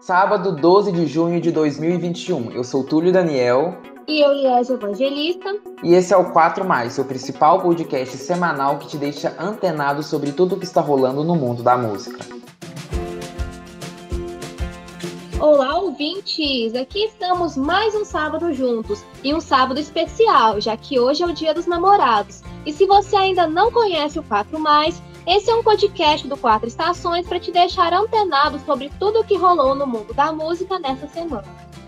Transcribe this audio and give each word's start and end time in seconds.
Sábado 0.00 0.56
12 0.56 0.92
de 0.92 1.06
junho 1.06 1.40
de 1.40 1.52
2021. 1.52 2.52
Eu 2.52 2.64
sou 2.64 2.82
Túlio 2.82 3.12
Daniel. 3.12 3.76
E 4.08 4.20
eu, 4.20 4.32
Liés 4.32 4.70
Evangelista. 4.70 5.56
E 5.84 5.94
esse 5.94 6.12
é 6.12 6.16
o 6.16 6.32
4 6.32 6.64
Mais, 6.64 6.94
seu 6.94 7.04
principal 7.04 7.60
podcast 7.60 8.16
semanal 8.16 8.78
que 8.78 8.88
te 8.88 8.96
deixa 8.96 9.36
antenado 9.38 10.02
sobre 10.02 10.32
tudo 10.32 10.54
o 10.54 10.58
que 10.58 10.64
está 10.64 10.80
rolando 10.80 11.22
no 11.22 11.36
mundo 11.36 11.62
da 11.62 11.76
música. 11.76 12.18
Olá, 15.38 15.78
ouvintes! 15.78 16.74
Aqui 16.74 17.04
estamos 17.04 17.56
mais 17.56 17.94
um 17.94 18.04
sábado 18.04 18.52
juntos 18.52 19.04
e 19.24 19.32
um 19.32 19.40
sábado 19.40 19.80
especial, 19.80 20.60
já 20.60 20.76
que 20.76 21.00
hoje 21.00 21.22
é 21.22 21.26
o 21.26 21.32
Dia 21.32 21.54
dos 21.54 21.66
Namorados. 21.66 22.42
E 22.66 22.72
se 22.72 22.84
você 22.84 23.16
ainda 23.16 23.46
não 23.46 23.72
conhece 23.72 24.18
o 24.18 24.22
4 24.22 24.58
Mais, 24.58 25.02
esse 25.30 25.48
é 25.48 25.54
um 25.54 25.62
podcast 25.62 26.26
do 26.26 26.36
Quatro 26.36 26.66
Estações 26.66 27.24
para 27.24 27.38
te 27.38 27.52
deixar 27.52 27.92
antenado 27.92 28.58
sobre 28.66 28.90
tudo 28.98 29.20
o 29.20 29.24
que 29.24 29.36
rolou 29.36 29.76
no 29.76 29.86
mundo 29.86 30.12
da 30.12 30.32
música 30.32 30.76
nessa 30.80 31.06
semana. 31.06 31.44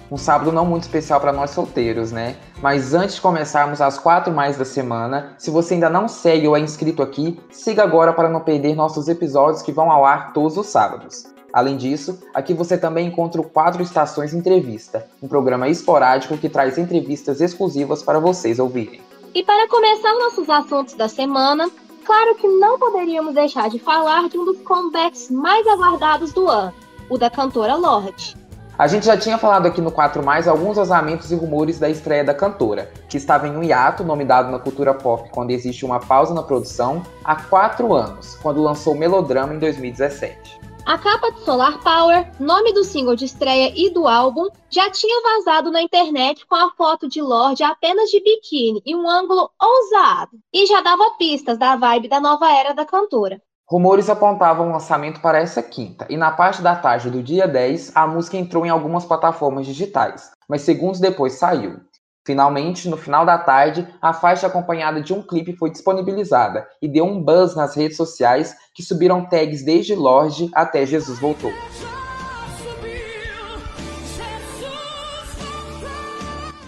Um 0.09 0.17
sábado 0.17 0.53
não 0.53 0.65
muito 0.65 0.85
especial 0.85 1.21
para 1.21 1.33
nós 1.33 1.51
solteiros, 1.51 2.13
né? 2.13 2.37
Mas 2.63 2.95
antes 2.95 3.17
de 3.17 3.21
começarmos 3.21 3.81
as 3.81 3.99
quatro 3.99 4.33
mais 4.33 4.57
da 4.57 4.65
semana, 4.65 5.35
se 5.39 5.51
você 5.51 5.75
ainda 5.75 5.91
não 5.91 6.07
segue 6.07 6.47
ou 6.47 6.57
é 6.57 6.61
inscrito 6.61 7.03
aqui, 7.03 7.41
siga 7.51 7.83
agora 7.83 8.13
para 8.13 8.29
não 8.29 8.39
perder 8.39 8.77
nossos 8.77 9.09
episódios 9.09 9.61
que 9.61 9.73
vão 9.73 9.91
ao 9.91 10.05
ar 10.05 10.33
todos 10.33 10.57
os 10.57 10.69
sábados. 10.69 11.25
Além 11.53 11.77
disso, 11.77 12.23
aqui 12.33 12.55
você 12.55 12.79
também 12.79 13.09
encontra 13.09 13.41
o 13.41 13.45
Quatro 13.45 13.83
Estações 13.83 14.33
Entrevista, 14.33 15.09
um 15.21 15.27
programa 15.27 15.69
esporádico 15.69 16.39
que 16.39 16.49
traz 16.49 16.79
entrevistas 16.79 17.41
exclusivas 17.41 18.05
para 18.05 18.21
vocês 18.21 18.61
ouvirem. 18.61 19.01
E 19.35 19.43
para 19.43 19.67
começar 19.67 20.13
nossos 20.15 20.49
assuntos 20.49 20.95
da 20.95 21.09
semana, 21.09 21.71
Claro 22.05 22.35
que 22.35 22.49
não 22.49 22.79
poderíamos 22.79 23.35
deixar 23.35 23.71
de 23.71 23.79
falar 23.79 24.29
de 24.29 24.37
um 24.37 24.45
dos 24.45 24.61
comebacks 24.63 25.31
mais 25.31 25.67
aguardados 25.67 26.33
do 26.33 26.49
ano, 26.49 26.73
o 27.09 27.17
da 27.17 27.31
cantora 27.31 27.77
Lorde. 27.77 28.37
A 28.79 28.89
gente 28.89 29.07
já 29.07 29.17
tinha 29.17 29.39
falado 29.39 29.67
aqui 29.67 29.81
no 29.81 29.93
4 29.93 30.25
Mais 30.25 30.49
alguns 30.49 30.77
vazamentos 30.77 31.31
e 31.31 31.37
rumores 31.37 31.79
da 31.79 31.89
estreia 31.89 32.25
da 32.25 32.35
cantora, 32.35 32.91
que 33.09 33.17
estava 33.17 33.47
em 33.47 33.57
um 33.57 33.63
hiato, 33.63 34.03
nome 34.03 34.25
dado 34.25 34.51
na 34.51 34.59
cultura 34.59 34.93
pop 34.93 35.31
quando 35.31 35.51
existe 35.51 35.85
uma 35.85 36.01
pausa 36.01 36.35
na 36.35 36.43
produção, 36.43 37.03
há 37.23 37.37
quatro 37.37 37.93
anos, 37.93 38.35
quando 38.43 38.63
lançou 38.63 38.95
Melodrama 38.95 39.55
em 39.55 39.59
2017. 39.59 40.59
A 40.85 40.99
capa 40.99 41.31
de 41.31 41.45
Solar 41.45 41.79
Power, 41.79 42.29
nome 42.41 42.73
do 42.73 42.83
single 42.83 43.15
de 43.15 43.25
estreia 43.25 43.73
e 43.77 43.89
do 43.89 44.09
álbum, 44.09 44.49
já 44.69 44.91
tinha 44.91 45.23
vazado 45.23 45.71
na 45.71 45.81
internet 45.81 46.45
com 46.45 46.57
a 46.57 46.73
foto 46.73 47.09
de 47.09 47.23
Lorde 47.23 47.63
apenas 47.63 48.11
de 48.11 48.21
biquíni 48.21 48.83
e 48.85 48.95
um 48.95 49.09
ângulo 49.09 49.49
ousado, 49.61 50.33
e 50.53 50.67
já 50.67 50.81
dava 50.81 51.15
pistas 51.17 51.57
da 51.57 51.77
vibe 51.77 52.09
da 52.09 52.21
nova 52.21 52.51
era 52.51 52.75
da 52.75 52.85
cantora. 52.85 53.41
Rumores 53.71 54.11
apontavam 54.11 54.69
o 54.69 54.73
lançamento 54.73 55.21
para 55.21 55.39
essa 55.39 55.63
quinta, 55.63 56.05
e 56.11 56.17
na 56.17 56.33
parte 56.33 56.61
da 56.61 56.75
tarde 56.75 57.11
do 57.11 57.23
dia 57.23 57.47
10, 57.47 57.93
a 57.95 58.05
música 58.07 58.37
entrou 58.37 58.67
em 58.67 58.71
algumas 58.71 59.05
plataformas 59.05 59.65
digitais, 59.65 60.33
mas 60.49 60.63
segundos 60.63 60.99
depois 60.99 61.35
saiu. 61.35 61.81
Finalmente, 62.25 62.89
no 62.89 62.97
final 62.97 63.27
da 63.27 63.37
tarde, 63.37 63.87
a 64.01 64.13
faixa 64.13 64.47
acompanhada 64.47 65.01
de 65.01 65.13
um 65.13 65.23
clipe 65.23 65.57
foi 65.57 65.71
disponibilizada 65.71 66.69
e 66.81 66.87
deu 66.87 67.05
um 67.05 67.21
buzz 67.21 67.57
nas 67.57 67.75
redes 67.75 67.97
sociais 67.97 68.57
que 68.73 68.83
subiram 68.83 69.27
tags 69.29 69.65
desde 69.65 69.97
Lorde 69.97 70.49
até 70.55 70.87
Jesus 70.87 71.19
Voltou. 71.19 71.53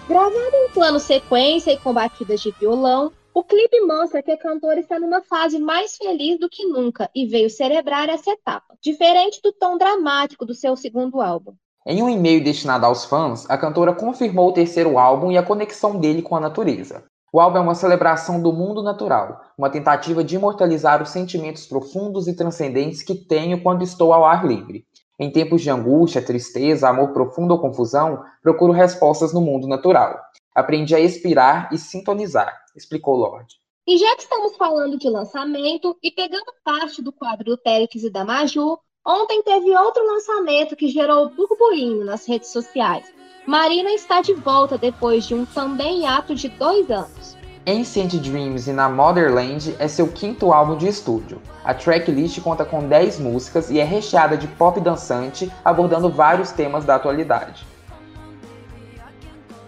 Gravado 0.09 0.55
em 0.55 0.69
plano 0.73 0.99
sequência 0.99 1.71
e 1.71 1.77
com 1.77 1.93
batidas 1.93 2.41
de 2.41 2.51
violão, 2.51 3.13
o 3.33 3.41
clipe 3.41 3.79
mostra 3.81 4.21
que 4.21 4.31
a 4.31 4.37
cantora 4.37 4.81
está 4.81 4.99
numa 4.99 5.21
fase 5.21 5.57
mais 5.57 5.95
feliz 5.95 6.37
do 6.37 6.49
que 6.49 6.65
nunca 6.65 7.09
e 7.15 7.25
veio 7.25 7.49
celebrar 7.49 8.09
essa 8.09 8.31
etapa, 8.31 8.77
diferente 8.81 9.41
do 9.41 9.53
tom 9.53 9.77
dramático 9.77 10.45
do 10.45 10.53
seu 10.53 10.75
segundo 10.75 11.21
álbum. 11.21 11.55
Em 11.87 12.01
um 12.01 12.09
e-mail 12.09 12.43
destinado 12.43 12.83
aos 12.83 13.05
fãs, 13.05 13.47
a 13.47 13.55
cantora 13.55 13.93
confirmou 13.93 14.49
o 14.49 14.51
terceiro 14.51 14.97
álbum 14.97 15.31
e 15.31 15.37
a 15.37 15.43
conexão 15.43 15.99
dele 15.99 16.23
com 16.23 16.35
a 16.35 16.39
natureza. 16.39 17.03
O 17.31 17.39
álbum 17.39 17.59
é 17.59 17.61
uma 17.61 17.75
celebração 17.75 18.41
do 18.41 18.51
mundo 18.51 18.81
natural, 18.81 19.39
uma 19.55 19.69
tentativa 19.69 20.23
de 20.23 20.35
imortalizar 20.35 21.03
os 21.03 21.09
sentimentos 21.09 21.67
profundos 21.67 22.27
e 22.27 22.35
transcendentes 22.35 23.03
que 23.03 23.13
tenho 23.13 23.61
quando 23.61 23.83
estou 23.83 24.13
ao 24.13 24.25
ar 24.25 24.47
livre. 24.47 24.83
Em 25.19 25.31
tempos 25.31 25.61
de 25.61 25.69
angústia, 25.69 26.25
tristeza, 26.25 26.89
amor 26.89 27.13
profundo 27.13 27.51
ou 27.51 27.59
confusão, 27.59 28.23
procuro 28.41 28.73
respostas 28.73 29.31
no 29.31 29.41
mundo 29.41 29.67
natural. 29.67 30.19
Aprendi 30.55 30.95
a 30.95 30.99
expirar 30.99 31.69
e 31.71 31.77
sintonizar, 31.77 32.51
explicou 32.75 33.15
Lorde. 33.15 33.57
E 33.87 33.95
já 33.99 34.15
que 34.15 34.23
estamos 34.23 34.57
falando 34.57 34.97
de 34.97 35.07
lançamento 35.07 35.95
e 36.01 36.09
pegando 36.09 36.51
parte 36.63 37.03
do 37.03 37.11
quadro 37.11 37.51
do 37.51 37.57
Péricles 37.59 38.03
e 38.03 38.09
da 38.09 38.25
Maju, 38.25 38.79
Ontem 39.07 39.43
teve 39.43 39.77
outro 39.77 40.03
lançamento 40.03 40.75
que 40.75 40.87
gerou 40.87 41.29
burburinho 41.29 42.03
nas 42.03 42.27
redes 42.27 42.49
sociais. 42.49 43.05
Marina 43.45 43.91
está 43.91 44.19
de 44.19 44.33
volta 44.33 44.79
depois 44.79 45.25
de 45.25 45.35
um 45.35 45.45
também 45.45 46.07
ato 46.07 46.33
de 46.33 46.49
dois 46.49 46.89
anos. 46.89 47.37
Ancient 47.67 48.15
Dreams 48.15 48.67
e 48.67 48.73
na 48.73 48.89
Motherland 48.89 49.75
é 49.77 49.87
seu 49.87 50.11
quinto 50.11 50.51
álbum 50.51 50.75
de 50.75 50.87
estúdio. 50.87 51.39
A 51.63 51.71
tracklist 51.71 52.41
conta 52.41 52.65
com 52.65 52.87
10 52.87 53.19
músicas 53.19 53.69
e 53.69 53.79
é 53.79 53.83
recheada 53.83 54.35
de 54.35 54.47
pop 54.47 54.79
dançante, 54.81 55.51
abordando 55.63 56.09
vários 56.09 56.51
temas 56.51 56.83
da 56.83 56.95
atualidade. 56.95 57.63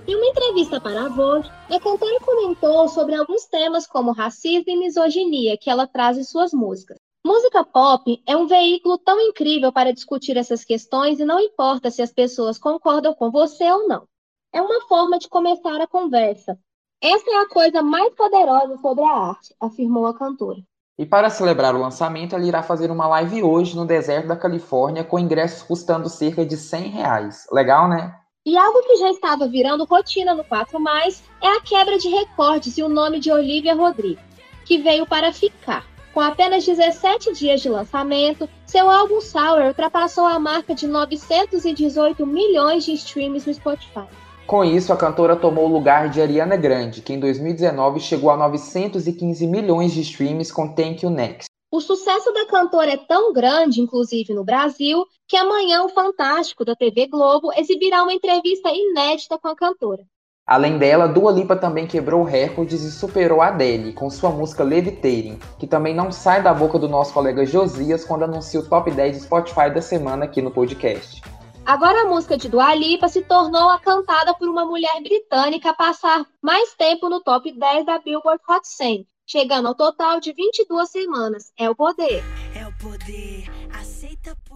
Em 0.08 0.16
uma 0.16 0.26
entrevista 0.26 0.82
para 0.82 1.06
a 1.06 1.10
Vogue, 1.10 1.48
a 1.70 1.80
cantora 1.80 2.20
comentou 2.22 2.88
sobre 2.90 3.14
alguns 3.14 3.46
temas 3.46 3.86
como 3.86 4.14
racismo 4.14 4.66
e 4.66 4.78
misoginia 4.78 5.56
que 5.58 5.70
ela 5.70 5.86
traz 5.86 6.18
em 6.18 6.24
suas 6.24 6.54
músicas. 6.54 6.97
Música 7.28 7.62
pop 7.62 8.24
é 8.26 8.38
um 8.38 8.48
veículo 8.48 8.98
tão 8.98 9.20
incrível 9.20 9.70
para 9.70 9.92
discutir 9.92 10.38
essas 10.38 10.64
questões 10.64 11.20
e 11.20 11.26
não 11.26 11.42
importa 11.42 11.92
se 11.92 12.02
as 12.02 12.10
pessoas 12.10 12.58
concordam 12.58 13.14
com 13.14 13.30
você 13.30 13.70
ou 13.70 13.86
não. 13.86 14.08
É 14.54 14.62
uma 14.62 14.80
forma 14.88 15.20
de 15.20 15.28
começar 15.28 15.82
a 15.82 15.88
conversa. 15.88 16.58
Essa 17.04 17.30
é 17.30 17.36
a 17.42 17.50
coisa 17.50 17.82
mais 17.82 18.16
poderosa 18.16 18.78
sobre 18.78 19.04
a 19.04 19.12
arte, 19.12 19.54
afirmou 19.60 20.08
a 20.08 20.18
cantora. 20.18 20.62
E 20.98 21.06
para 21.06 21.30
celebrar 21.30 21.76
o 21.76 21.82
lançamento, 21.82 22.34
ela 22.34 22.46
irá 22.46 22.64
fazer 22.64 22.90
uma 22.90 23.10
live 23.10 23.44
hoje 23.44 23.76
no 23.76 23.86
deserto 23.86 24.30
da 24.30 24.38
Califórnia 24.38 25.04
com 25.04 25.20
ingressos 25.20 25.64
custando 25.64 26.08
cerca 26.08 26.46
de 26.46 26.56
100 26.56 26.84
reais. 26.92 27.46
Legal, 27.52 27.90
né? 27.90 28.18
E 28.46 28.56
algo 28.56 28.82
que 28.84 28.96
já 28.96 29.12
estava 29.12 29.50
virando 29.50 29.84
rotina 29.84 30.34
no 30.34 30.46
4 30.46 30.80
Mais 30.80 31.22
é 31.44 31.58
a 31.58 31.60
quebra 31.60 31.98
de 31.98 32.08
recordes 32.08 32.78
e 32.78 32.84
o 32.84 32.88
nome 32.88 33.20
de 33.20 33.30
Olivia 33.30 33.76
Rodrigo, 33.76 34.22
que 34.64 34.78
veio 34.78 35.06
para 35.06 35.34
ficar. 35.34 35.97
Com 36.18 36.22
apenas 36.22 36.66
17 36.66 37.32
dias 37.34 37.62
de 37.62 37.70
lançamento, 37.70 38.50
seu 38.66 38.90
álbum 38.90 39.22
Sour 39.22 39.68
ultrapassou 39.68 40.26
a 40.26 40.40
marca 40.40 40.74
de 40.74 40.88
918 40.88 42.26
milhões 42.26 42.84
de 42.86 42.94
streams 42.94 43.46
no 43.46 43.54
Spotify. 43.54 44.08
Com 44.48 44.66
isso, 44.66 44.92
a 44.92 44.98
cantora 44.98 45.36
tomou 45.36 45.66
o 45.66 45.72
lugar 45.72 46.10
de 46.10 46.20
Ariana 46.20 46.58
Grande, 46.58 47.04
que 47.04 47.14
em 47.14 47.20
2019 47.20 48.00
chegou 48.00 48.32
a 48.32 48.36
915 48.36 49.46
milhões 49.46 49.94
de 49.94 50.02
streams 50.02 50.52
com 50.52 50.74
Thank 50.74 51.06
You 51.06 51.12
Next. 51.12 51.46
O 51.72 51.80
sucesso 51.80 52.34
da 52.34 52.48
cantora 52.48 52.94
é 52.94 52.98
tão 52.98 53.32
grande, 53.32 53.80
inclusive 53.80 54.34
no 54.34 54.44
Brasil, 54.44 55.06
que 55.28 55.38
amanhã 55.38 55.84
o 55.84 55.90
Fantástico 55.90 56.66
da 56.66 56.76
TV 56.76 57.06
Globo 57.06 57.54
exibirá 57.54 58.02
uma 58.02 58.14
entrevista 58.14 58.72
inédita 58.72 59.38
com 59.38 59.50
a 59.50 59.56
cantora. 59.56 60.04
Além 60.48 60.78
dela, 60.78 61.10
Dua 61.10 61.30
Lipa 61.30 61.58
também 61.58 61.86
quebrou 61.86 62.24
recordes 62.24 62.82
e 62.82 62.90
superou 62.90 63.42
a 63.42 63.48
Adele 63.48 63.92
com 63.92 64.10
sua 64.10 64.30
música 64.30 64.64
Levitating, 64.64 65.38
que 65.60 65.68
também 65.68 65.94
não 65.94 66.10
sai 66.10 66.42
da 66.42 66.54
boca 66.54 66.80
do 66.80 66.88
nosso 66.88 67.14
colega 67.14 67.46
Josias 67.46 68.06
quando 68.06 68.24
anuncia 68.24 68.62
o 68.62 68.66
top 68.66 68.90
10 68.90 69.24
Spotify 69.24 69.70
da 69.70 69.82
semana 69.82 70.24
aqui 70.24 70.42
no 70.42 70.50
podcast. 70.50 71.22
Agora 71.66 72.04
a 72.04 72.06
música 72.06 72.38
de 72.38 72.48
Dua 72.48 72.74
Lipa 72.74 73.10
se 73.10 73.24
tornou 73.24 73.68
a 73.68 73.78
cantada 73.78 74.34
por 74.36 74.48
uma 74.48 74.66
mulher 74.66 75.02
britânica 75.04 75.72
a 75.72 75.74
passar 75.74 76.26
mais 76.42 76.74
tempo 76.76 77.10
no 77.10 77.20
top 77.20 77.52
10 77.52 77.86
da 77.86 78.00
Billboard 78.00 78.42
Hot 78.50 78.66
100, 78.66 79.06
chegando 79.26 79.68
ao 79.68 79.76
total 79.76 80.22
de 80.22 80.32
22 80.32 80.90
semanas. 80.90 81.52
É 81.60 81.70
o 81.70 81.76
poder. 81.76 82.24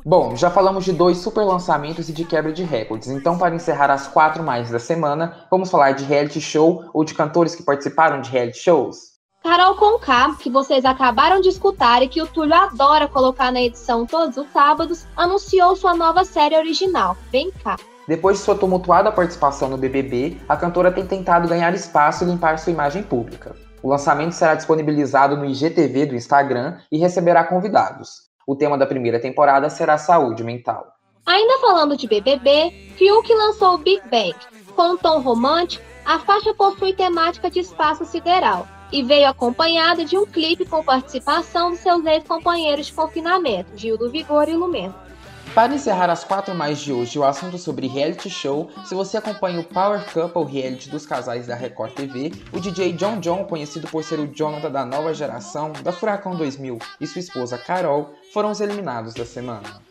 Bom, 0.06 0.36
já 0.36 0.50
falamos 0.50 0.86
de 0.86 0.94
dois 0.94 1.18
super 1.18 1.44
lançamentos 1.44 2.10
e 2.10 2.14
de 2.14 2.26
quebra 2.26 2.52
de 2.52 2.64
recordes, 2.64 3.10
então 3.10 3.38
para 3.38 3.56
encerrar 3.56 3.90
as 3.92 4.08
quatro 4.08 4.44
mais 4.44 4.70
da 4.70 4.80
semana, 4.80 5.46
vamos 5.50 5.70
falar 5.70 5.94
de 5.94 6.04
reality 6.04 6.42
show 6.42 6.86
ou 6.94 7.04
de 7.04 7.14
cantores 7.14 7.56
que 7.56 7.64
participaram 7.64 8.22
de 8.22 8.30
reality 8.30 8.60
shows? 8.60 9.12
Carol 9.44 9.76
Conká, 9.76 10.36
que 10.36 10.52
vocês 10.52 10.86
acabaram 10.86 11.42
de 11.42 11.50
escutar 11.50 12.04
e 12.04 12.08
que 12.08 12.22
o 12.22 12.28
Túlio 12.28 12.54
adora 12.54 13.08
colocar 13.08 13.52
na 13.52 13.62
edição 13.62 14.06
todos 14.06 14.38
os 14.38 14.48
sábados, 14.52 15.06
anunciou 15.16 15.76
sua 15.76 15.96
nova 15.96 16.24
série 16.24 16.56
original, 16.56 17.18
Vem 17.32 17.52
Cá. 17.52 17.76
Depois 18.12 18.38
de 18.38 18.44
sua 18.44 18.58
tumultuada 18.58 19.10
participação 19.10 19.70
no 19.70 19.78
BBB, 19.78 20.36
a 20.50 20.58
cantora 20.58 20.92
tem 20.92 21.08
tentado 21.08 21.48
ganhar 21.48 21.74
espaço 21.74 22.26
e 22.26 22.28
limpar 22.28 22.60
sua 22.60 22.74
imagem 22.74 23.02
pública. 23.02 23.56
O 23.82 23.88
lançamento 23.88 24.34
será 24.34 24.54
disponibilizado 24.54 25.38
no 25.38 25.46
IGTV 25.46 26.08
do 26.08 26.16
Instagram 26.16 26.78
e 26.92 26.98
receberá 26.98 27.42
convidados. 27.46 28.24
O 28.46 28.54
tema 28.54 28.78
da 28.78 28.86
primeira 28.86 29.18
temporada 29.18 29.70
será 29.70 29.98
saúde 29.98 30.44
mental. 30.44 30.88
Ainda 31.26 31.60
falando 31.60 31.96
de 31.96 32.06
BBB, 32.06 32.92
Fiuk 32.98 33.34
lançou 33.34 33.78
Big 33.78 34.02
Bang. 34.12 34.36
Com 34.76 34.90
um 34.90 34.98
tom 34.98 35.22
romântico, 35.22 35.86
a 36.06 36.20
faixa 36.20 36.54
possui 36.54 36.92
temática 36.92 37.50
de 37.50 37.62
espaço 37.62 38.04
sideral 38.04 38.68
e 38.92 39.04
veio 39.04 39.30
acompanhada 39.30 40.04
de 40.04 40.18
um 40.18 40.26
clipe 40.26 40.66
com 40.66 40.84
participação 40.84 41.70
dos 41.70 41.80
seus 41.80 42.06
ex-companheiros 42.06 42.88
de 42.88 42.92
confinamento, 42.92 43.72
Gil 43.78 43.98
do 43.98 44.12
Vigor 44.12 44.50
e 44.50 44.54
Lumento. 44.54 45.11
Para 45.54 45.76
encerrar 45.76 46.10
as 46.10 46.24
quatro 46.24 46.56
mais 46.56 46.80
de 46.80 46.94
hoje, 46.94 47.20
o 47.20 47.26
assunto 47.26 47.58
sobre 47.58 47.86
reality 47.86 48.30
show, 48.30 48.70
se 48.86 48.96
você 48.96 49.18
acompanha 49.18 49.60
o 49.60 49.66
Power 49.66 50.02
Couple 50.14 50.46
reality 50.46 50.90
dos 50.90 51.06
casais 51.06 51.46
da 51.46 51.56
Record 51.56 51.92
TV, 51.92 52.32
o 52.54 52.60
DJ 52.62 52.94
John 52.94 53.20
John, 53.20 53.44
conhecido 53.44 53.86
por 53.90 54.02
ser 54.02 54.18
o 54.22 54.28
Jonathan 54.34 54.72
da 54.72 54.86
nova 54.86 55.14
geração, 55.14 55.74
da 55.84 55.92
Furacão 55.92 56.38
2000, 56.38 56.80
e 57.02 57.06
sua 57.06 57.20
esposa 57.20 57.58
Carol, 57.58 58.14
foram 58.34 58.50
os 58.50 58.62
eliminados 58.62 59.14
da 59.14 59.26
semana. 59.26 59.82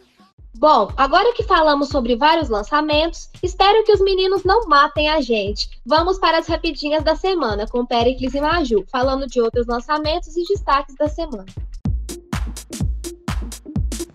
Bom, 0.56 0.90
agora 0.96 1.34
que 1.34 1.42
falamos 1.42 1.90
sobre 1.90 2.16
vários 2.16 2.48
lançamentos, 2.48 3.28
espero 3.42 3.84
que 3.84 3.92
os 3.92 4.00
meninos 4.00 4.44
não 4.44 4.66
matem 4.66 5.10
a 5.10 5.20
gente. 5.20 5.68
Vamos 5.84 6.18
para 6.18 6.38
as 6.38 6.46
rapidinhas 6.46 7.04
da 7.04 7.14
semana 7.14 7.66
com 7.68 7.84
Pericles 7.84 8.32
e 8.32 8.40
Maju, 8.40 8.86
falando 8.90 9.26
de 9.26 9.42
outros 9.42 9.66
lançamentos 9.66 10.34
e 10.38 10.42
destaques 10.44 10.94
da 10.96 11.06
semana. 11.06 11.44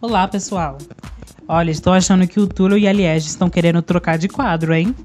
Olá, 0.02 0.28
pessoal. 0.28 0.78
Olha, 1.48 1.70
estou 1.70 1.94
achando 1.94 2.28
que 2.28 2.40
o 2.40 2.48
Túlio 2.48 2.76
e 2.76 2.88
a 2.88 2.92
Liege 2.92 3.28
estão 3.28 3.50
querendo 3.50 3.80
trocar 3.82 4.18
de 4.18 4.28
quadro, 4.28 4.74
hein? 4.74 4.96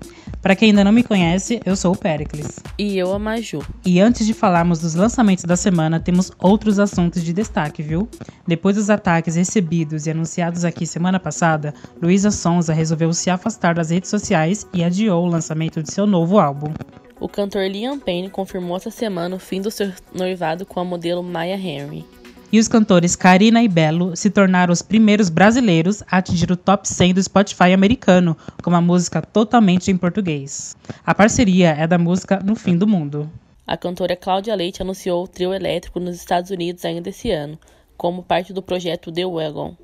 Para 0.40 0.56
quem 0.56 0.70
ainda 0.70 0.82
não 0.82 0.90
me 0.90 1.02
conhece, 1.02 1.60
eu 1.66 1.76
sou 1.76 1.92
o 1.92 1.96
Pericles. 1.96 2.60
E 2.78 2.96
eu 2.96 3.12
a 3.12 3.18
Maju. 3.18 3.62
E 3.84 4.00
antes 4.00 4.26
de 4.26 4.32
falarmos 4.32 4.78
dos 4.80 4.94
lançamentos 4.94 5.44
da 5.44 5.54
semana, 5.54 6.00
temos 6.00 6.32
outros 6.38 6.78
assuntos 6.78 7.22
de 7.22 7.34
destaque, 7.34 7.82
viu? 7.82 8.08
Depois 8.46 8.76
dos 8.76 8.88
ataques 8.88 9.36
recebidos 9.36 10.06
e 10.06 10.10
anunciados 10.10 10.64
aqui 10.64 10.86
semana 10.86 11.20
passada, 11.20 11.74
Luísa 12.00 12.30
Sonza 12.30 12.72
resolveu 12.72 13.12
se 13.12 13.28
afastar 13.28 13.74
das 13.74 13.90
redes 13.90 14.08
sociais 14.08 14.66
e 14.72 14.82
adiou 14.82 15.26
o 15.26 15.30
lançamento 15.30 15.82
de 15.82 15.92
seu 15.92 16.06
novo 16.06 16.38
álbum. 16.38 16.72
O 17.20 17.28
cantor 17.28 17.68
Liam 17.68 17.98
Payne 17.98 18.30
confirmou 18.30 18.78
essa 18.78 18.90
semana 18.90 19.36
o 19.36 19.38
fim 19.38 19.60
do 19.60 19.70
seu 19.70 19.92
noivado 20.14 20.64
com 20.64 20.80
a 20.80 20.84
modelo 20.86 21.22
Maya 21.22 21.56
Henry 21.56 22.06
e 22.52 22.58
os 22.58 22.68
cantores 22.68 23.14
Karina 23.14 23.62
e 23.62 23.68
Belo 23.68 24.16
se 24.16 24.30
tornaram 24.30 24.72
os 24.72 24.82
primeiros 24.82 25.28
brasileiros 25.28 26.02
a 26.10 26.18
atingir 26.18 26.50
o 26.50 26.56
top 26.56 26.88
100 26.88 27.14
do 27.14 27.22
Spotify 27.22 27.72
americano 27.72 28.36
com 28.62 28.70
uma 28.70 28.80
música 28.80 29.22
totalmente 29.22 29.90
em 29.90 29.96
português. 29.96 30.76
A 31.06 31.14
parceria 31.14 31.70
é 31.70 31.86
da 31.86 31.98
música 31.98 32.40
No 32.44 32.54
Fim 32.54 32.76
do 32.76 32.86
Mundo. 32.86 33.30
A 33.66 33.76
cantora 33.76 34.16
Cláudia 34.16 34.54
Leite 34.54 34.82
anunciou 34.82 35.22
o 35.22 35.28
trio 35.28 35.54
elétrico 35.54 36.00
nos 36.00 36.16
Estados 36.16 36.50
Unidos 36.50 36.84
ainda 36.84 37.08
esse 37.10 37.30
ano, 37.30 37.58
como 37.96 38.22
parte 38.22 38.52
do 38.52 38.62
projeto 38.62 39.12
The 39.12 39.24
Wagon. 39.24 39.76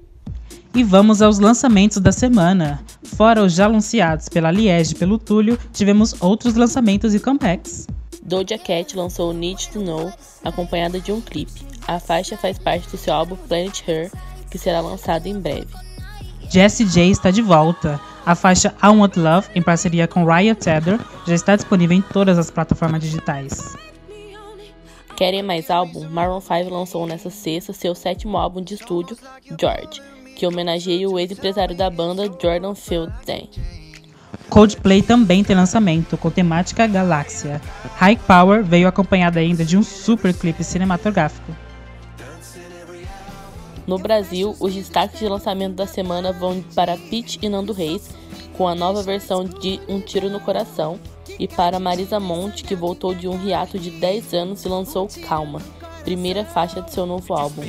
E 0.74 0.82
vamos 0.82 1.22
aos 1.22 1.38
lançamentos 1.38 1.98
da 1.98 2.12
semana. 2.12 2.84
Fora 3.02 3.42
os 3.42 3.54
já 3.54 3.66
anunciados 3.66 4.28
pela 4.28 4.50
Liege 4.50 4.92
e 4.92 4.98
pelo 4.98 5.18
Túlio, 5.18 5.58
tivemos 5.72 6.20
outros 6.20 6.54
lançamentos 6.54 7.14
e 7.14 7.20
comebacks. 7.20 7.86
Doja 8.22 8.58
Cat 8.58 8.96
lançou 8.96 9.32
Need 9.32 9.70
to 9.70 9.80
Know, 9.80 10.12
acompanhada 10.44 11.00
de 11.00 11.12
um 11.12 11.20
clipe. 11.20 11.75
A 11.86 12.00
faixa 12.00 12.36
faz 12.36 12.58
parte 12.58 12.88
do 12.90 12.96
seu 12.96 13.14
álbum 13.14 13.36
Planet 13.36 13.82
Her, 13.86 14.10
que 14.50 14.58
será 14.58 14.80
lançado 14.80 15.26
em 15.26 15.38
breve. 15.38 15.68
Jessie 16.48 16.86
J 16.86 17.10
está 17.10 17.30
de 17.30 17.42
volta. 17.42 18.00
A 18.24 18.34
faixa 18.34 18.74
I 18.82 18.88
Want 18.88 19.16
Love, 19.16 19.48
em 19.54 19.62
parceria 19.62 20.08
com 20.08 20.24
Riot 20.24 20.60
Tether, 20.60 20.98
já 21.26 21.34
está 21.34 21.54
disponível 21.54 21.96
em 21.96 22.02
todas 22.02 22.38
as 22.38 22.50
plataformas 22.50 23.00
digitais. 23.00 23.76
Querem 25.16 25.42
mais 25.42 25.70
álbum? 25.70 26.08
Maroon 26.10 26.40
5 26.40 26.68
lançou 26.68 27.06
nesta 27.06 27.30
sexta 27.30 27.72
seu 27.72 27.94
sétimo 27.94 28.36
álbum 28.36 28.60
de 28.60 28.74
estúdio, 28.74 29.16
George, 29.58 30.02
que 30.36 30.46
homenageia 30.46 31.08
o 31.08 31.18
ex-empresário 31.18 31.74
da 31.74 31.88
banda 31.88 32.24
Jordan 32.26 32.74
Fielding. 32.74 33.48
Coldplay 34.50 35.02
também 35.02 35.42
tem 35.42 35.56
lançamento 35.56 36.16
com 36.16 36.30
temática 36.30 36.86
galáxia. 36.86 37.60
High 37.96 38.18
Power 38.26 38.62
veio 38.62 38.86
acompanhada 38.86 39.40
ainda 39.40 39.64
de 39.64 39.76
um 39.76 39.82
super 39.82 40.34
clipe 40.34 40.62
cinematográfico. 40.62 41.65
No 43.86 43.98
Brasil, 43.98 44.56
os 44.58 44.74
destaques 44.74 45.20
de 45.20 45.28
lançamento 45.28 45.74
da 45.74 45.86
semana 45.86 46.32
vão 46.32 46.60
para 46.74 46.96
Pete 46.96 47.38
e 47.40 47.48
Nando 47.48 47.72
Reis, 47.72 48.10
com 48.56 48.66
a 48.66 48.74
nova 48.74 49.02
versão 49.02 49.44
de 49.44 49.80
Um 49.88 50.00
Tiro 50.00 50.28
no 50.28 50.40
Coração, 50.40 50.98
e 51.38 51.46
para 51.46 51.78
Marisa 51.78 52.18
Monte, 52.18 52.64
que 52.64 52.74
voltou 52.74 53.14
de 53.14 53.28
um 53.28 53.46
hiato 53.46 53.78
de 53.78 53.90
10 53.90 54.34
anos 54.34 54.64
e 54.64 54.68
lançou 54.68 55.08
Calma, 55.28 55.60
primeira 56.02 56.44
faixa 56.44 56.82
de 56.82 56.92
seu 56.92 57.06
novo 57.06 57.32
álbum. 57.32 57.62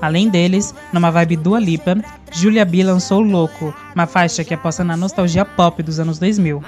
Além 0.00 0.30
deles, 0.30 0.74
numa 0.92 1.10
vibe 1.10 1.36
Dua 1.36 1.60
Lipa, 1.60 1.96
Julia 2.32 2.64
B 2.64 2.82
lançou 2.82 3.20
Louco, 3.20 3.74
uma 3.94 4.06
faixa 4.06 4.42
que 4.42 4.54
aposta 4.54 4.82
na 4.82 4.96
nostalgia 4.96 5.44
pop 5.44 5.82
dos 5.82 6.00
anos 6.00 6.18
2000. 6.18 6.62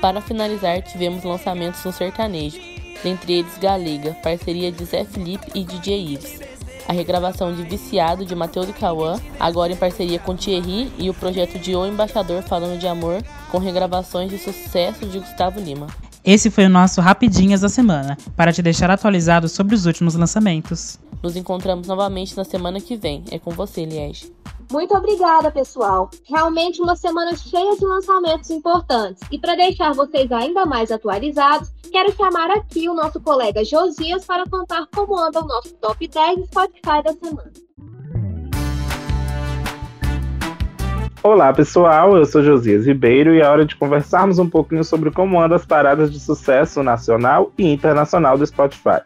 Para 0.00 0.20
finalizar, 0.20 0.82
tivemos 0.82 1.22
lançamentos 1.22 1.84
no 1.84 1.92
sertanejo, 1.92 2.58
dentre 3.02 3.34
eles 3.34 3.58
Galega, 3.58 4.16
parceria 4.22 4.70
de 4.70 4.84
Zé 4.84 5.04
Felipe 5.04 5.46
e 5.54 5.64
DJ 5.64 6.14
Ives. 6.14 6.40
A 6.88 6.92
regravação 6.92 7.54
de 7.54 7.62
Viciado 7.62 8.24
de 8.24 8.34
Matheus 8.34 8.68
e 8.68 8.72
Cauã, 8.72 9.20
agora 9.38 9.72
em 9.72 9.76
parceria 9.76 10.18
com 10.18 10.34
Thierry, 10.34 10.92
e 10.98 11.08
o 11.08 11.14
projeto 11.14 11.58
de 11.58 11.74
O 11.74 11.86
Embaixador 11.86 12.42
Falando 12.42 12.78
de 12.78 12.86
Amor, 12.86 13.22
com 13.50 13.58
regravações 13.58 14.30
de 14.30 14.38
sucesso 14.38 15.06
de 15.06 15.20
Gustavo 15.20 15.60
Lima. 15.60 15.86
Esse 16.24 16.50
foi 16.50 16.66
o 16.66 16.70
nosso 16.70 17.00
Rapidinhas 17.00 17.60
da 17.60 17.68
semana, 17.68 18.16
para 18.36 18.52
te 18.52 18.62
deixar 18.62 18.90
atualizado 18.90 19.48
sobre 19.48 19.74
os 19.74 19.86
últimos 19.86 20.14
lançamentos. 20.14 20.98
Nos 21.22 21.36
encontramos 21.36 21.86
novamente 21.86 22.36
na 22.36 22.44
semana 22.44 22.80
que 22.80 22.96
vem. 22.96 23.24
É 23.30 23.38
com 23.38 23.50
você, 23.50 23.84
Liege. 23.84 24.32
Muito 24.70 24.94
obrigada, 24.94 25.50
pessoal. 25.50 26.10
Realmente 26.24 26.80
uma 26.80 26.96
semana 26.96 27.36
cheia 27.36 27.76
de 27.76 27.84
lançamentos 27.84 28.50
importantes. 28.50 29.22
E 29.30 29.38
para 29.38 29.54
deixar 29.54 29.92
vocês 29.92 30.30
ainda 30.32 30.64
mais 30.64 30.90
atualizados, 30.90 31.70
quero 31.92 32.10
chamar 32.16 32.50
aqui 32.50 32.88
o 32.88 32.94
nosso 32.94 33.20
colega 33.20 33.62
Josias 33.62 34.24
para 34.24 34.44
contar 34.48 34.86
como 34.94 35.18
anda 35.18 35.40
o 35.40 35.46
nosso 35.46 35.74
top 35.74 36.08
10 36.08 36.46
Spotify 36.46 37.02
da 37.04 37.12
semana. 37.12 37.52
Olá 41.22 41.52
pessoal, 41.52 42.16
eu 42.16 42.24
sou 42.24 42.42
Josias 42.42 42.86
Ribeiro 42.86 43.34
e 43.34 43.40
é 43.40 43.46
hora 43.46 43.66
de 43.66 43.76
conversarmos 43.76 44.38
um 44.38 44.48
pouquinho 44.48 44.82
sobre 44.82 45.10
como 45.10 45.38
andam 45.38 45.54
as 45.54 45.66
paradas 45.66 46.10
de 46.10 46.18
sucesso 46.18 46.82
nacional 46.82 47.52
e 47.58 47.70
internacional 47.70 48.38
do 48.38 48.46
Spotify. 48.46 49.02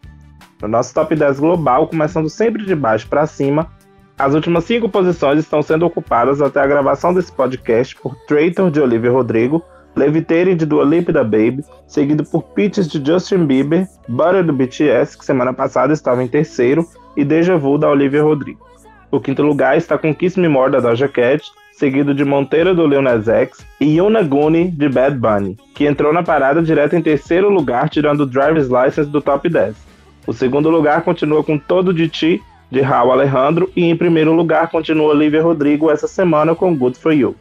No 0.62 0.68
nosso 0.68 0.94
top 0.94 1.14
10 1.14 1.40
global, 1.40 1.88
começando 1.88 2.30
sempre 2.30 2.64
de 2.64 2.74
baixo 2.74 3.08
para 3.08 3.26
cima, 3.26 3.68
as 4.16 4.32
últimas 4.32 4.64
cinco 4.64 4.88
posições 4.88 5.40
estão 5.40 5.60
sendo 5.60 5.84
ocupadas 5.84 6.40
até 6.40 6.60
a 6.60 6.66
gravação 6.66 7.12
desse 7.12 7.32
podcast 7.32 7.96
por 7.96 8.14
Traitor 8.26 8.70
de 8.70 8.80
Olivia 8.80 9.10
Rodrigo, 9.10 9.62
Levitating 9.96 10.56
de 10.56 10.66
Dua 10.66 10.84
Lipa 10.84 11.12
da 11.12 11.25
Baby, 11.25 11.64
seguido 11.87 12.22
por 12.25 12.43
Peaches 12.43 12.87
de 12.87 13.04
Justin 13.04 13.46
Bieber, 13.46 13.88
Butter 14.06 14.44
do 14.44 14.52
BTS, 14.52 15.16
que 15.16 15.25
semana 15.25 15.54
passada 15.54 15.93
estava 15.93 16.22
em 16.22 16.28
terceiro, 16.28 16.87
e 17.16 17.25
Deja 17.25 17.56
Vu 17.56 17.78
da 17.78 17.88
Olivia 17.88 18.22
Rodrigo. 18.22 18.66
O 19.10 19.19
quinto 19.19 19.43
lugar 19.43 19.76
está 19.78 19.96
com 19.96 20.15
Kiss 20.15 20.38
Me 20.38 20.48
More 20.48 20.70
da 20.70 20.81
Doja 20.81 21.08
Cat, 21.08 21.43
seguido 21.72 22.15
de 22.15 22.24
Monteiro 22.24 22.74
do 22.74 22.86
Lil 22.86 23.00
Nas 23.00 23.26
X 23.26 23.65
e 23.81 23.96
Yonaguni 23.98 24.70
de 24.70 24.88
Bad 24.88 25.17
Bunny, 25.17 25.56
que 25.74 25.86
entrou 25.86 26.12
na 26.12 26.22
parada 26.22 26.62
direto 26.62 26.94
em 26.94 27.03
terceiro 27.03 27.48
lugar, 27.48 27.88
tirando 27.88 28.20
o 28.20 28.26
Driver's 28.26 28.69
License 28.69 29.10
do 29.10 29.22
top 29.22 29.48
10. 29.48 29.76
O 30.26 30.32
segundo 30.32 30.69
lugar 30.69 31.03
continua 31.03 31.43
com 31.43 31.56
Todo 31.56 31.94
de 31.94 32.08
Ti, 32.08 32.43
de 32.70 32.81
Raul 32.81 33.12
Alejandro, 33.12 33.70
e 33.76 33.84
em 33.84 33.96
primeiro 33.96 34.32
lugar 34.32 34.70
continua 34.70 35.08
Olivia 35.08 35.43
Rodrigo 35.43 35.91
essa 35.91 36.08
semana 36.08 36.55
com 36.55 36.76
Good 36.76 36.98
For 36.98 37.12
You. 37.12 37.36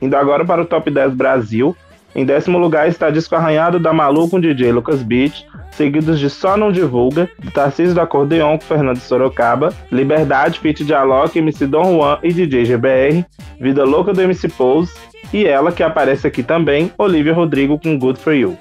Indo 0.00 0.16
agora 0.16 0.44
para 0.44 0.62
o 0.62 0.66
top 0.66 0.90
10 0.90 1.14
Brasil, 1.14 1.76
em 2.14 2.24
décimo 2.24 2.58
lugar 2.58 2.88
está 2.88 3.10
Disco 3.10 3.34
Arranhado 3.34 3.78
da 3.78 3.92
Malu 3.92 4.28
com 4.28 4.40
DJ 4.40 4.72
Lucas 4.72 5.02
Beach, 5.02 5.46
seguidos 5.72 6.18
de 6.18 6.30
Só 6.30 6.56
Não 6.56 6.72
Divulga, 6.72 7.28
de 7.38 7.50
Tarcísio 7.50 7.94
do 7.94 8.00
Acordeon 8.00 8.56
com 8.58 8.64
Fernando 8.64 8.98
Sorocaba, 8.98 9.72
Liberdade, 9.92 10.58
Fit 10.58 10.82
de 10.82 10.94
Alok, 10.94 11.38
MC 11.38 11.66
Don 11.66 11.96
Juan 11.96 12.18
e 12.22 12.32
DJ 12.32 12.64
GBR, 12.64 13.24
Vida 13.60 13.84
Louca 13.84 14.14
do 14.14 14.22
MC 14.22 14.48
Pose, 14.48 14.94
e 15.32 15.44
ela 15.44 15.70
que 15.70 15.82
aparece 15.82 16.26
aqui 16.26 16.42
também, 16.42 16.90
Olivia 16.96 17.34
Rodrigo 17.34 17.78
com 17.78 17.98
Good 17.98 18.18
For 18.20 18.34
You. 18.34 18.56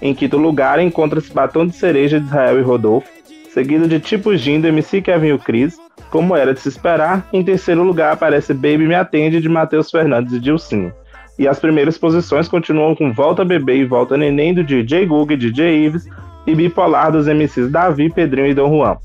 Em 0.00 0.14
quinto 0.14 0.38
lugar 0.38 0.78
encontra-se 0.78 1.32
Batom 1.32 1.66
de 1.66 1.76
Cereja 1.76 2.18
de 2.18 2.26
Israel 2.26 2.58
e 2.58 2.62
Rodolfo, 2.62 3.08
seguido 3.50 3.86
de 3.86 4.00
Tipo 4.00 4.34
Gin 4.36 4.60
do 4.60 4.68
MC 4.68 5.02
Kevin 5.02 5.28
e 5.28 5.32
o 5.34 5.38
Cris, 5.38 5.78
como 6.14 6.36
era 6.36 6.54
de 6.54 6.60
se 6.60 6.68
esperar. 6.68 7.26
Em 7.32 7.42
terceiro 7.42 7.82
lugar 7.82 8.12
aparece 8.12 8.54
Baby 8.54 8.86
Me 8.86 8.94
Atende 8.94 9.40
de 9.40 9.48
Matheus 9.48 9.90
Fernandes 9.90 10.32
e 10.32 10.38
Dilcinho. 10.38 10.94
E 11.36 11.48
as 11.48 11.58
primeiras 11.58 11.98
posições 11.98 12.46
continuam 12.46 12.94
com 12.94 13.12
Volta 13.12 13.44
Bebê 13.44 13.78
e 13.78 13.84
Volta 13.84 14.16
Neném 14.16 14.54
do 14.54 14.62
DJ 14.62 15.06
Google 15.06 15.34
e 15.34 15.36
DJ 15.36 15.86
Ives 15.86 16.06
e 16.46 16.54
Bipolar 16.54 17.10
dos 17.10 17.26
MCs 17.26 17.68
Davi, 17.68 18.12
Pedrinho 18.12 18.46
e 18.46 18.54
Dom 18.54 18.76
Juan. 18.76 18.96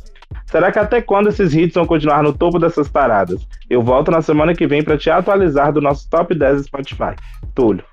Será 0.45 0.71
que 0.71 0.77
até 0.77 1.01
quando 1.01 1.29
esses 1.29 1.51
hits 1.55 1.73
vão 1.73 1.87
continuar 1.87 2.21
no 2.21 2.31
topo 2.31 2.59
dessas 2.59 2.87
paradas? 2.87 3.41
Eu 3.67 3.81
volto 3.81 4.11
na 4.11 4.21
semana 4.21 4.53
que 4.53 4.67
vem 4.67 4.83
para 4.83 4.95
te 4.95 5.09
atualizar 5.09 5.73
do 5.73 5.81
nosso 5.81 6.07
top 6.11 6.37
10 6.37 6.65
Spotify. 6.65 7.15
Túlio. 7.55 7.83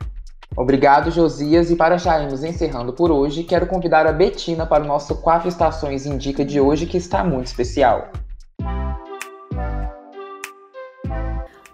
Obrigado, 0.54 1.10
Josias. 1.10 1.70
E 1.70 1.76
para 1.76 1.96
já 1.96 2.22
irmos 2.22 2.44
encerrando 2.44 2.92
por 2.92 3.10
hoje, 3.10 3.44
quero 3.44 3.66
convidar 3.66 4.06
a 4.06 4.12
Betina 4.12 4.66
para 4.66 4.84
o 4.84 4.86
nosso 4.86 5.22
Quatro 5.22 5.48
Estações 5.48 6.04
Indica 6.04 6.44
de 6.44 6.60
hoje, 6.60 6.84
que 6.84 6.98
está 6.98 7.24
muito 7.24 7.46
especial. 7.46 8.10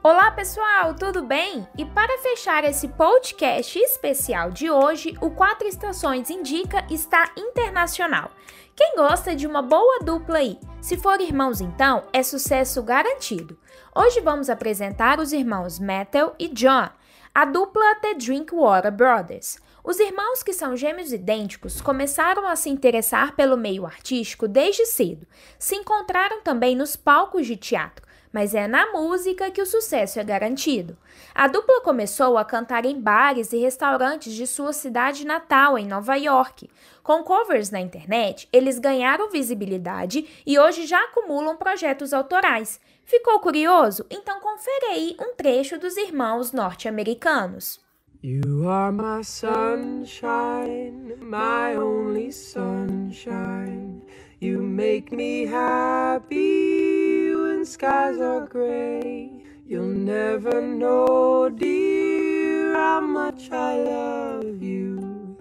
Olá 0.04 0.32
pessoal, 0.32 0.94
tudo 0.94 1.23
bem? 1.23 1.64
E 1.78 1.85
para 1.85 2.18
fechar 2.18 2.64
esse 2.64 2.88
podcast 2.88 3.78
especial 3.78 4.50
de 4.50 4.68
hoje, 4.68 5.16
o 5.21 5.30
Quatro 5.30 5.68
Estações 5.68 6.28
Indica 6.28 6.85
está 6.90 7.30
internacional. 7.38 8.32
Quem 8.75 8.97
gosta 8.97 9.32
de 9.37 9.47
uma 9.47 9.62
boa 9.62 10.00
dupla 10.00 10.38
aí? 10.38 10.59
Se 10.80 10.97
for 10.97 11.21
irmãos, 11.21 11.61
então, 11.61 12.02
é 12.12 12.21
sucesso 12.21 12.82
garantido. 12.82 13.56
Hoje 13.94 14.21
vamos 14.21 14.50
apresentar 14.50 15.21
os 15.21 15.32
irmãos 15.32 15.78
Metal 15.78 16.35
e 16.37 16.49
John, 16.49 16.88
a 17.32 17.44
dupla 17.44 17.94
The 18.02 18.14
Drinkwater 18.14 18.90
Brothers. 18.90 19.56
Os 19.85 20.00
irmãos, 20.00 20.42
que 20.42 20.52
são 20.52 20.76
gêmeos 20.76 21.12
idênticos, 21.12 21.80
começaram 21.80 22.49
a 22.49 22.56
se 22.56 22.68
interessar 22.68 23.37
pelo 23.37 23.56
meio 23.56 23.87
artístico 23.87 24.49
desde 24.49 24.85
cedo. 24.85 25.28
Se 25.61 25.76
encontraram 25.76 26.42
também 26.42 26.75
nos 26.75 26.97
palcos 26.97 27.47
de 27.47 27.56
teatro 27.56 28.11
mas 28.32 28.54
é 28.54 28.66
na 28.66 28.90
música 28.92 29.50
que 29.50 29.60
o 29.60 29.66
sucesso 29.66 30.18
é 30.18 30.24
garantido. 30.24 30.96
A 31.34 31.46
dupla 31.46 31.80
começou 31.82 32.38
a 32.38 32.44
cantar 32.44 32.84
em 32.84 33.00
bares 33.00 33.52
e 33.52 33.58
restaurantes 33.58 34.32
de 34.32 34.46
sua 34.46 34.72
cidade 34.72 35.26
natal, 35.26 35.76
em 35.78 35.86
Nova 35.86 36.16
York. 36.16 36.70
Com 37.02 37.22
covers 37.22 37.70
na 37.70 37.80
internet, 37.80 38.48
eles 38.52 38.78
ganharam 38.78 39.30
visibilidade 39.30 40.26
e 40.46 40.58
hoje 40.58 40.86
já 40.86 41.02
acumulam 41.04 41.56
projetos 41.56 42.12
autorais. 42.12 42.80
Ficou 43.04 43.38
curioso? 43.40 44.06
Então 44.10 44.40
confere 44.40 44.86
aí 44.86 45.16
um 45.20 45.34
trecho 45.34 45.78
dos 45.78 45.96
irmãos 45.96 46.52
norte-americanos. 46.52 47.80
You 48.22 48.68
are 48.68 48.92
my 48.92 49.24
sunshine, 49.24 51.16
my 51.20 51.76
only 51.76 52.30
sunshine. 52.30 54.00
You 54.40 54.62
make 54.62 55.12
me 55.12 55.44
happy 55.44 56.91
skies 57.64 58.19
are 58.21 58.47
gray. 58.47 59.31
You'll 59.66 59.87
never 59.87 60.61
know, 60.61 61.49
dear, 61.49 62.75
how 62.75 63.00
much 63.00 63.50
I 63.50 63.76
love 63.78 64.62
you. 64.62 65.37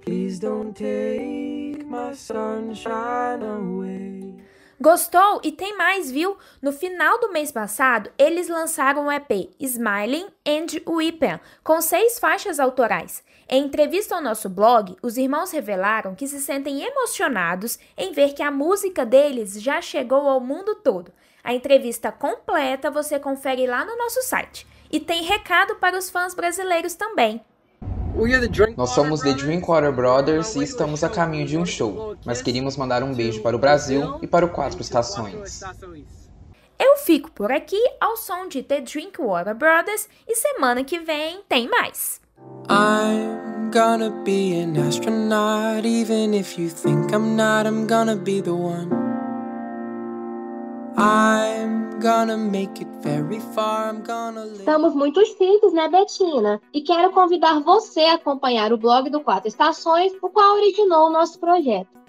Please 0.00 0.38
don't 0.38 0.74
take 0.74 1.86
my 1.86 2.14
sunshine 2.14 3.42
away. 3.42 4.34
Gostou? 4.82 5.42
E 5.44 5.52
tem 5.52 5.76
mais, 5.76 6.10
viu? 6.10 6.38
No 6.62 6.72
final 6.72 7.20
do 7.20 7.30
mês 7.30 7.52
passado, 7.52 8.10
eles 8.16 8.48
lançaram 8.48 9.06
o 9.06 9.12
EP 9.12 9.50
Smiling 9.60 10.26
and 10.46 10.66
Weeping, 10.88 11.38
com 11.62 11.82
seis 11.82 12.18
faixas 12.18 12.58
autorais. 12.58 13.22
Em 13.46 13.64
entrevista 13.64 14.14
ao 14.14 14.22
nosso 14.22 14.48
blog, 14.48 14.96
os 15.02 15.18
irmãos 15.18 15.50
revelaram 15.50 16.14
que 16.14 16.26
se 16.26 16.40
sentem 16.40 16.82
emocionados 16.82 17.78
em 17.94 18.12
ver 18.12 18.32
que 18.32 18.42
a 18.42 18.50
música 18.50 19.04
deles 19.04 19.60
já 19.60 19.82
chegou 19.82 20.26
ao 20.26 20.40
mundo 20.40 20.74
todo. 20.76 21.12
A 21.42 21.54
entrevista 21.54 22.12
completa 22.12 22.90
você 22.90 23.18
confere 23.18 23.66
lá 23.66 23.84
no 23.84 23.96
nosso 23.96 24.22
site. 24.22 24.66
E 24.90 24.98
tem 24.98 25.22
recado 25.22 25.76
para 25.76 25.96
os 25.96 26.10
fãs 26.10 26.34
brasileiros 26.34 26.94
também. 26.94 27.40
Nós 28.76 28.90
somos 28.90 29.20
The 29.20 29.32
Drinkwater 29.32 29.92
Brothers 29.92 30.54
e 30.56 30.64
estamos 30.64 31.02
a 31.02 31.08
caminho 31.08 31.46
de 31.46 31.56
um 31.56 31.64
show, 31.64 32.16
mas 32.24 32.42
queríamos 32.42 32.76
mandar 32.76 33.02
um 33.02 33.14
beijo 33.14 33.40
para 33.40 33.56
o 33.56 33.58
Brasil 33.58 34.18
e 34.20 34.26
para 34.26 34.44
o 34.44 34.48
Quatro 34.48 34.80
Estações. 34.80 35.62
Eu 36.78 36.96
fico 36.96 37.30
por 37.30 37.52
aqui 37.52 37.80
ao 38.00 38.16
som 38.16 38.48
de 38.48 38.62
The 38.62 38.80
Drinkwater 38.80 39.54
Brothers 39.54 40.08
e 40.26 40.34
semana 40.34 40.82
que 40.82 40.98
vem 40.98 41.42
tem 41.48 41.68
mais. 41.68 42.20
I'm 42.68 43.70
gonna 43.70 44.10
be 44.24 44.60
an 44.60 44.76
astronaut, 44.88 45.86
even 45.86 46.34
if 46.34 46.58
you 46.58 46.68
think 46.68 47.12
I'm 47.12 47.36
not, 47.36 47.66
I'm 47.66 47.86
gonna 47.86 48.16
be 48.16 48.42
the 48.42 48.50
one. 48.50 48.99
Estamos 54.58 54.94
muito 54.94 55.24
chiques, 55.24 55.72
né, 55.72 55.88
Betina? 55.88 56.60
E 56.72 56.80
quero 56.80 57.12
convidar 57.12 57.60
você 57.60 58.00
a 58.00 58.14
acompanhar 58.14 58.72
o 58.72 58.78
blog 58.78 59.10
do 59.10 59.20
Quatro 59.20 59.48
Estações, 59.48 60.12
o 60.22 60.30
qual 60.30 60.56
originou 60.56 61.08
o 61.08 61.12
nosso 61.12 61.38
projeto. 61.38 62.00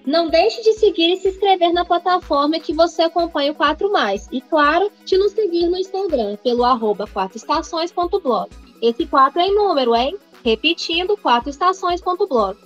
Não 0.09 0.31
deixe 0.31 0.63
de 0.63 0.73
seguir 0.73 1.13
e 1.13 1.17
se 1.19 1.29
inscrever 1.29 1.71
na 1.71 1.85
plataforma 1.85 2.59
que 2.59 2.73
você 2.73 3.03
acompanha 3.03 3.53
o 3.53 3.55
4 3.55 3.93
Mais. 3.93 4.27
E 4.33 4.41
claro, 4.41 4.91
de 5.05 5.19
nos 5.19 5.33
seguir 5.33 5.69
no 5.69 5.77
Instagram 5.77 6.39
pelo 6.43 6.65
arroba 6.65 7.07
4estações.blog. 7.07 8.49
Esse 8.81 9.05
4 9.05 9.39
é 9.39 9.49
em 9.49 9.55
número, 9.55 9.95
hein? 9.95 10.17
Repetindo, 10.43 11.15
4estações.blog. 11.19 12.57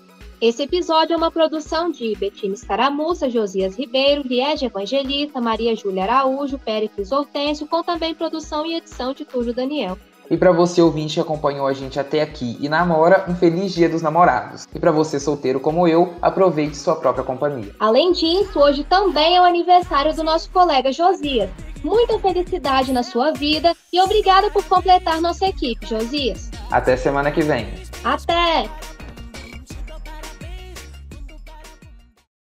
Esse 0.41 0.63
episódio 0.63 1.15
é 1.15 1.17
uma 1.17 1.33
produção 1.33 1.91
de 1.91 2.15
Betina 2.15 2.55
Escaramuça, 2.55 3.29
Josias 3.29 3.77
Ribeiro, 3.77 4.23
Liege 4.25 4.67
Evangelista, 4.67 5.41
Maria 5.41 5.75
Júlia 5.75 6.05
Araújo, 6.05 6.61
Péricles 6.61 7.11
Hortêncio, 7.11 7.67
com 7.67 7.83
também 7.83 8.15
produção 8.15 8.65
e 8.65 8.77
edição 8.77 9.13
de 9.13 9.25
Túlio 9.25 9.53
Daniel. 9.53 9.99
E 10.33 10.37
para 10.39 10.51
você 10.51 10.81
ouvinte 10.81 11.13
que 11.17 11.21
acompanhou 11.21 11.67
a 11.67 11.75
gente 11.75 12.01
até 12.01 12.23
aqui 12.23 12.57
e 12.59 12.67
namora, 12.67 13.27
um 13.29 13.35
feliz 13.35 13.75
Dia 13.75 13.87
dos 13.87 14.01
Namorados. 14.01 14.67
E 14.75 14.79
para 14.79 14.91
você 14.91 15.21
solteiro 15.21 15.61
como 15.61 15.87
eu, 15.87 16.15
aproveite 16.23 16.75
sua 16.75 16.97
própria 16.97 17.23
companhia. 17.23 17.75
Além 17.79 18.13
disso, 18.13 18.59
hoje 18.59 18.83
também 18.85 19.37
é 19.37 19.43
o 19.43 19.45
aniversário 19.45 20.17
do 20.17 20.25
nosso 20.25 20.51
colega 20.51 20.91
Josias. 20.91 21.51
Muita 21.85 22.19
felicidade 22.19 22.93
na 22.93 23.03
sua 23.03 23.33
vida 23.33 23.77
e 23.93 24.01
obrigada 24.01 24.49
por 24.51 24.65
completar 24.65 25.21
nossa 25.21 25.45
equipe, 25.45 25.85
Josias. 25.85 26.51
Até 26.71 26.97
semana 26.97 27.31
que 27.31 27.43
vem. 27.43 27.69
Até! 28.03 28.71